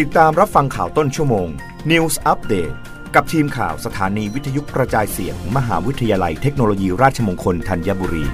[0.00, 1.48] ติดตามรับฟังข่าวต้นชั่วโมง
[1.90, 2.74] News Update
[3.14, 8.24] กับทีมข่าวสถานีวิทยุกระจายเสียงมมหาวิทยาลัยเทคโนโลยีราชมงคลธัญบุรี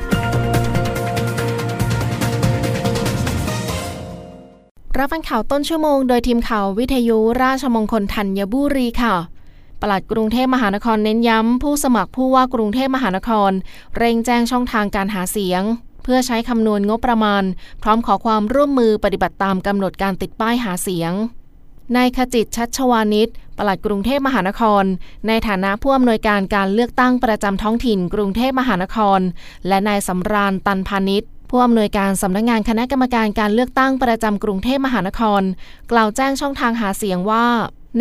[4.98, 9.14] รับฟังข่าวต้นชั่วโมง โดยทีมข่าววิทยุราชมงคลธัญบุรีค่ะ
[9.80, 13.52] ปลัดกรุงเทพมหานครเน้นย้ำ ผู้สมัครผู้ว่ากรุงเทพมหานคร
[13.96, 15.62] เร่งแจ้งช่องทางการหาเสียง
[16.02, 17.42] เพื่อใช้คำนวณงบประมาณ
[17.82, 21.14] พร้อมขอความร่วมมือปฏิบัติตามกำหนดการติดป้ายหาเสียง
[21.96, 24.84] นายขจิตชัชวานิชปลัดกรุงเทพมหานคร
[25.26, 29.20] ในฐานะผู้อำนวยการการเลือกตั้งประจำท้องถิ่นกรุงเทพมหานคร
[29.68, 35.42] และนายสำราญตันพาณิชย์ผู้อำนวยการสำนักงงานคณะกรรมการการเลือกตั้งประจำกรุงเทพมหานคร
[35.92, 37.46] กล่าวแจ้งช่องทางหาเสียงว่า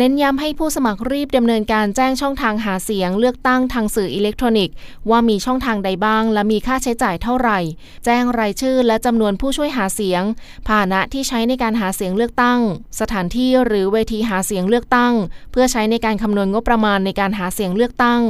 [0.00, 4.74] เน้นย้ำให้ผู้สมัครรีบดำเนินการแจ้งช่องทางหาเสียงเลือกตั้งทางสื่ออิเล็กทรอนิกส์
[5.10, 7.58] ว่ามีช่องทางใดบ้าง และมีค่าใช้จ่ายเท่าไหร่
[8.04, 10.22] แจ้งรายชื่อและจำนวนผู้ช่วยหาเสียง
[10.66, 12.60] พาหนะที่ใช้ในการหาเสียงเลือกตั้ง
[13.00, 15.14] สถานที่หรือเวทีหาเสียงเลือกตั้ง
[15.52, 18.20] เพื่อใช้ในการคำนวณงบประมาณในการหาเสียงเลือกตั้ง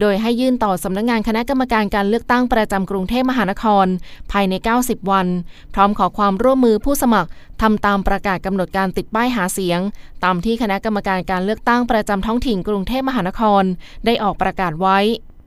[0.00, 3.86] โดยให้ยื่นต่อสำนักงงานคณะกรรมการการเลือกตั้งประจำกรุงเทพมหานคร
[4.32, 5.26] ภายใน 90 วัน
[5.74, 7.30] พร้อมขอความร่วมมือผู้สมัคร
[7.62, 9.80] ทำตามประกาศกำหนดการติดป้ายหาเสียง
[10.24, 13.64] ตามที่คณะกรรมการการเลือกตั้งประจำท้องถิ่นกรุงเทพมหานคร
[14.04, 14.98] ได้ออกประกาศไว้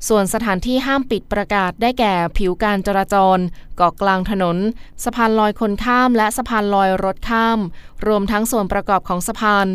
[0.08, 3.38] ส่วนสถานที่ห้ามปิดประกาศได้แก่ผิวการจราจร
[3.78, 4.58] เกาะกลางถนน
[5.04, 7.60] สะพานลอยคนข้ามและสะพานลอยรถข้าม
[8.08, 9.68] รวมทั้งส่วนประกอบของสะพาน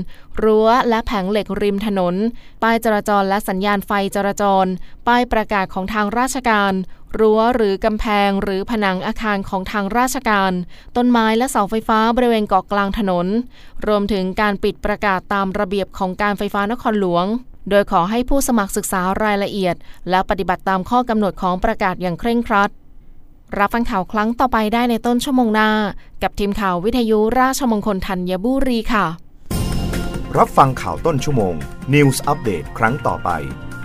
[0.43, 2.15] รั้วและแผงเหล็กริมถนน
[2.63, 4.67] ป้ายจราจรและสัญญาณไฟจราจร
[5.07, 6.73] ป้ายประกาศของทางราชการ
[7.19, 10.53] รั้วหรือกำแพงหรือผนังอาคารของทางราชการ
[10.97, 13.27] ต้นไม้และเสาไฟฟ้าบริเวณเกาะกลางถนน
[13.87, 17.27] รวมถึงการปิดประกาศตามระเบียบของการไฟฟ้านครหลวง
[17.70, 19.75] โดยขอให้ผู้สมัครศึกษารายละเอียด
[20.11, 22.70] และปฏิบัติตามข้อกำหนดของประกาศอย่างเคร่งครัด
[23.59, 25.70] รับฟังข่าวครั้งต่อไปได้ในต้นชั่วโมงหน้า
[26.23, 29.07] กับทีมข่าววิทยุราชมงคลธัญบุรีค่ะ
[30.39, 31.55] รับฟังข่าวต้นชั่วโมง
[31.95, 33.31] News อัปเดตครั้งต่อไป